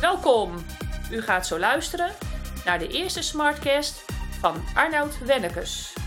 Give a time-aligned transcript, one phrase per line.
[0.00, 0.54] Welkom!
[1.10, 2.10] U gaat zo luisteren
[2.64, 4.04] naar de eerste Smartcast
[4.40, 5.97] van Arnoud Wennekes.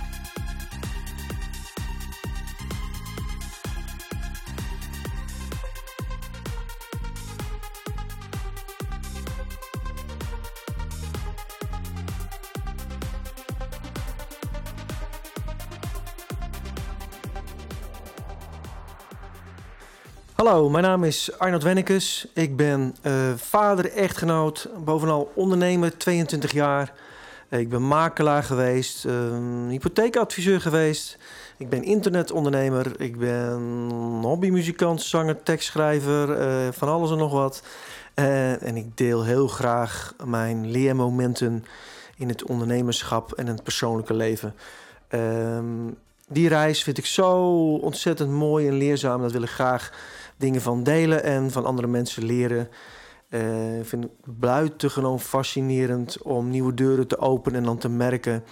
[20.42, 22.27] Hallo, mijn naam is Arnold Wennekes.
[22.34, 26.94] Ik ben eh, vader, echtgenoot, bovenal ondernemer, 22 jaar.
[27.49, 29.13] Ik ben makelaar geweest, uh,
[29.70, 31.18] hypotheekadviseur geweest.
[31.58, 33.02] Ik ben internetondernemer.
[33.02, 33.90] Ik ben
[34.22, 37.63] hobbymuzikant, zanger, tekstschrijver, uh, van alles en nog wat.
[38.16, 41.66] Uh, en ik deel heel graag mijn leermomenten
[42.18, 44.55] in het ondernemerschap en het persoonlijke leven.
[45.08, 45.88] Ehm,
[46.31, 47.41] die reis vind ik zo
[47.76, 49.21] ontzettend mooi en leerzaam.
[49.21, 49.94] Dat wil ik graag
[50.38, 52.70] dingen van delen en van andere mensen leren.
[53.30, 58.43] Uh, ik vind het buitengewoon fascinerend om nieuwe deuren te openen en dan te merken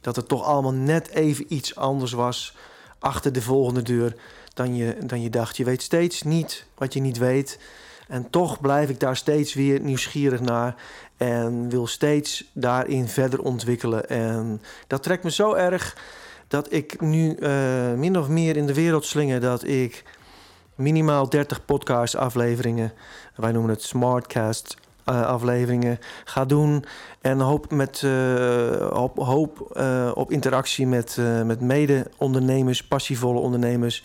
[0.00, 2.56] dat het toch allemaal net even iets anders was
[2.98, 4.14] achter de volgende deur
[4.54, 5.56] dan je, dan je dacht.
[5.56, 7.58] Je weet steeds niet wat je niet weet.
[8.08, 10.74] En toch blijf ik daar steeds weer nieuwsgierig naar
[11.16, 14.08] en wil steeds daarin verder ontwikkelen.
[14.08, 15.96] En dat trekt me zo erg
[16.48, 20.04] dat ik nu uh, min of meer in de wereld slinger dat ik
[20.74, 22.92] minimaal 30 podcast afleveringen.
[23.36, 24.76] Wij noemen het Smartcast
[25.06, 26.84] uh, afleveringen ga doen.
[27.20, 29.78] En hoop, met, uh, hoop,
[30.14, 34.04] op interactie met, met mede-ondernemers, passievolle ondernemers.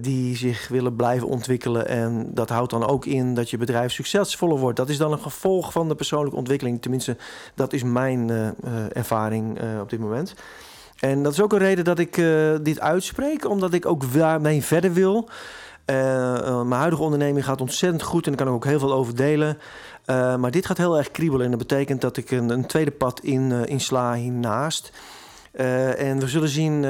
[0.00, 1.88] die zich willen blijven ontwikkelen.
[1.88, 4.76] En dat houdt dan ook in dat je bedrijf succesvoller wordt.
[4.76, 6.82] Dat is dan een gevolg van de persoonlijke ontwikkeling.
[6.82, 7.16] Tenminste,
[7.54, 8.30] dat is mijn
[8.92, 10.34] ervaring op dit moment.
[11.04, 14.62] En dat is ook een reden dat ik uh, dit uitspreek, omdat ik ook daarmee
[14.62, 15.28] verder wil.
[15.86, 18.92] Uh, uh, mijn huidige onderneming gaat ontzettend goed en daar kan ik ook heel veel
[18.92, 19.58] over delen.
[20.06, 23.20] maar dit gaat heel erg kriebelen en dat betekent dat ik een, een tweede pad
[23.20, 24.92] in, insla hiernaast.
[25.54, 26.86] En we zullen zien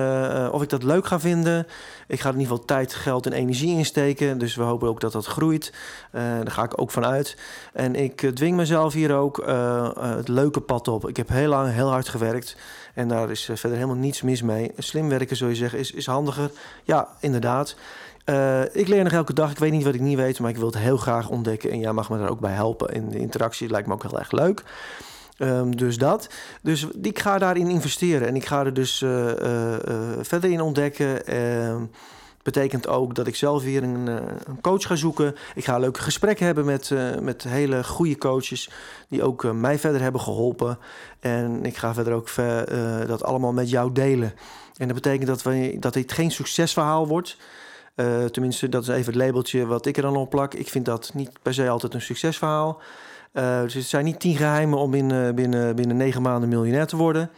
[0.50, 1.66] of ik dat leuk ga vinden.
[2.06, 4.38] Ik ga er in ieder geval tijd, geld en energie in steken.
[4.38, 5.72] Dus we hopen ook dat dat groeit.
[6.12, 7.36] daar ga ik ook van uit.
[7.72, 9.44] En ik dwing mezelf hier ook
[9.98, 11.08] het leuke pad op.
[11.08, 12.56] Ik heb heel lang heel hard gewerkt.
[12.94, 14.72] En daar is verder helemaal niets mis mee.
[14.78, 16.50] Slim werken, zou je zeggen, is, is handiger.
[16.84, 17.76] Ja, inderdaad.
[18.72, 19.50] Ik leer nog elke dag.
[19.50, 21.70] Ik weet niet wat ik niet weet, maar ik wil het heel graag ontdekken.
[21.70, 22.88] En jij mag me daar ook bij helpen.
[22.88, 24.62] En de interactie lijkt me ook heel erg leuk.
[25.38, 26.28] Um, dus dat.
[26.62, 28.28] Dus ik ga daarin investeren.
[28.28, 29.32] En ik ga er dus uh,
[30.20, 31.26] verder in ontdekken.
[31.26, 31.82] Ehm,
[32.44, 35.34] betekent ook dat ik zelf weer een, eh, een, coach ga zoeken.
[35.54, 38.70] Ik ga leuke gesprekken hebben met, uh, met hele goede coaches
[39.08, 40.78] die ook uh, mij verder hebben geholpen.
[41.20, 42.60] En ik ga verder ook uh,
[43.06, 44.34] dat allemaal met jou delen.
[44.76, 47.36] En dat betekent dat, we, dat dit geen succesverhaal wordt.
[48.30, 50.54] tenminste, dat is even het labeltje wat ik er dan op plak.
[50.54, 52.80] Ik vind dat niet per se altijd een succesverhaal.
[53.62, 57.30] Dus het zijn niet tien geheimen om binnen, binnen, binnen negen maanden miljonair te worden.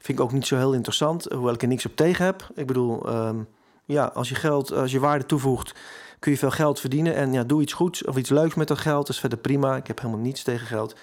[0.00, 2.48] Vind ik ook niet zo heel interessant, hoewel ik er niks op tegen heb.
[2.54, 3.08] Ik bedoel...
[3.08, 3.48] Um,
[3.84, 5.74] ja, als je geld, als je waarde toevoegt,
[6.18, 7.14] kun je veel geld verdienen.
[7.14, 9.06] En ja, doe iets goeds of iets leuks met dat geld.
[9.06, 9.76] Dat is verder prima.
[9.76, 10.94] Ik heb helemaal niets tegen geld.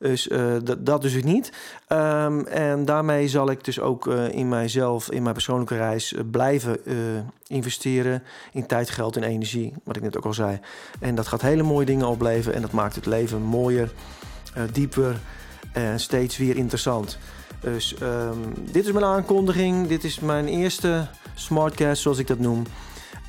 [0.00, 1.52] Dus uh, dat dus niet.
[1.88, 6.20] Um, en daarmee zal ik dus ook uh, in mijzelf, in mijn persoonlijke reis, uh,
[6.30, 6.78] blijven
[7.46, 8.22] investeren
[8.52, 9.74] in tijd, geld en energie.
[9.84, 10.60] Wat ik net ook al zei.
[11.00, 12.54] En dat gaat hele mooie dingen opleveren.
[12.54, 13.92] En dat maakt het leven mooier,
[14.72, 15.20] dieper
[15.72, 17.18] en steeds weer interessant.
[17.60, 19.86] Dus um, dit is mijn aankondiging.
[19.86, 22.64] Dit is mijn eerste smartcast, zoals ik dat noem.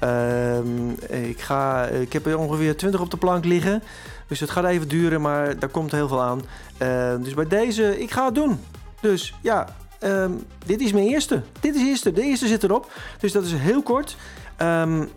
[0.04, 3.84] Um, ik, ga, ik heb er ongeveer 20 op de plank liggen.
[4.28, 6.42] Dus het gaat even duren, maar daar komt heel veel aan.
[6.82, 8.60] Uh, dus bij deze, ik ga het doen.
[9.02, 9.68] Dus ja,
[10.04, 11.42] um, dit is mijn eerste.
[11.60, 12.12] Dit is de eerste.
[12.12, 12.92] De eerste zit erop.
[13.20, 14.16] Dus dat is heel kort.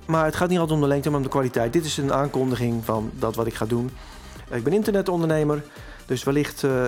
[0.07, 1.73] Maar het gaat niet altijd om de lengte, maar om de kwaliteit.
[1.73, 3.91] Dit is een aankondiging van dat wat ik ga doen.
[4.51, 5.63] Ik ben internetondernemer.
[6.07, 6.83] Dus wellicht uh,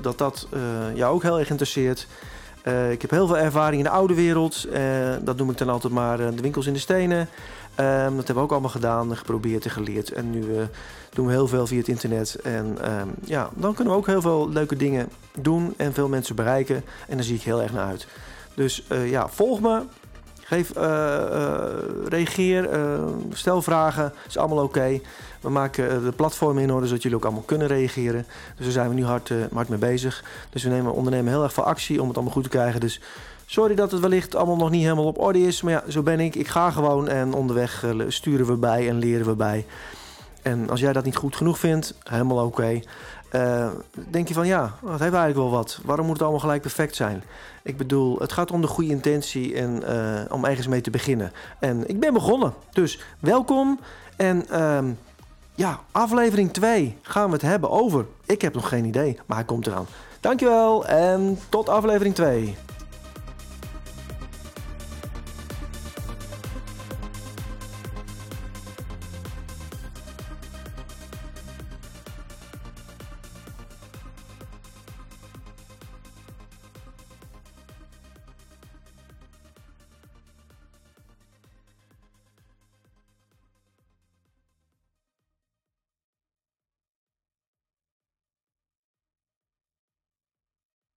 [0.00, 0.48] dat dat
[0.94, 2.06] jou ook heel erg interesseert.
[2.68, 4.66] Uh, ik heb heel veel ervaring in de oude wereld.
[4.72, 4.80] Uh,
[5.20, 7.18] dat noem ik dan altijd maar uh, de winkels in de stenen.
[7.18, 10.12] Um, dat hebben we ook allemaal gedaan, geprobeerd en geleerd.
[10.12, 10.46] En nu
[11.12, 12.34] doen we heel veel via het internet.
[12.34, 15.08] En um, ja, dan kunnen we ook heel veel leuke dingen
[15.40, 16.84] doen en veel mensen bereiken.
[17.08, 18.06] En daar zie ik heel erg naar uit.
[18.54, 19.82] Dus ja, volg me.
[20.48, 20.72] Geef,
[22.08, 22.68] reageer,
[23.32, 24.12] stel vragen.
[24.28, 25.00] is allemaal oké.
[25.40, 28.26] We maken de platform in orde zodat jullie ook allemaal kunnen reageren.
[28.56, 30.24] Dus daar zijn we nu hard, hard mee bezig.
[30.50, 32.80] Dus we nemen, ondernemen heel erg veel actie om het allemaal goed te krijgen.
[32.80, 33.00] Dus
[33.46, 35.62] sorry dat het wellicht allemaal nog niet helemaal op orde is.
[35.62, 36.34] Maar ja, zo ben ik.
[36.34, 39.66] Ik ga gewoon en onderweg sturen we bij en leren we bij.
[40.42, 42.80] En als jij dat niet goed genoeg vindt, helemaal oké.
[43.32, 43.68] Uh,
[44.10, 45.80] denk je van ja, dat heeft eigenlijk wel wat.
[45.84, 47.22] Waarom moet het allemaal gelijk perfect zijn?
[47.62, 51.32] Ik bedoel, het gaat om de goede intentie en uh, om ergens mee te beginnen.
[51.58, 52.54] En ik ben begonnen.
[52.72, 53.80] Dus welkom
[54.16, 54.44] en...
[54.50, 54.78] Uh,
[55.58, 58.06] ja, aflevering 2 gaan we het hebben over.
[58.24, 59.86] Ik heb nog geen idee, maar hij komt eraan.
[60.20, 62.56] Dankjewel en tot aflevering 2.